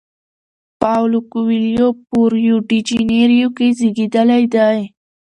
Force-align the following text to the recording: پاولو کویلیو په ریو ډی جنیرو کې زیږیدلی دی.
پاولو 0.81 1.19
کویلیو 1.31 1.87
په 2.07 2.17
ریو 2.33 2.57
ډی 2.67 2.79
جنیرو 2.87 3.47
کې 3.57 3.67
زیږیدلی 3.79 4.43
دی. 4.53 4.79